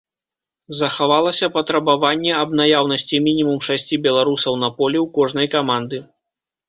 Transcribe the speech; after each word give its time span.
Захавалася 0.77 1.47
патрабаванне 1.57 2.31
аб 2.41 2.55
наяўнасці 2.61 3.21
мінімум 3.29 3.59
шасці 3.67 3.95
беларусаў 4.07 4.53
на 4.63 4.69
полі 4.81 4.97
ў 5.05 5.17
кожнай 5.19 5.47
каманды. 5.57 5.97